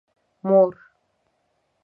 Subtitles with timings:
[0.47, 0.73] مور